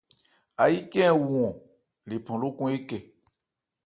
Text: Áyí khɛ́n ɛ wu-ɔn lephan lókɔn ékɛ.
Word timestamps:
Áyí 0.63 0.79
khɛ́n 0.91 1.09
ɛ 1.11 1.19
wu-ɔn 1.27 1.55
lephan 2.09 2.39
lókɔn 2.41 2.69
ékɛ. 2.77 2.97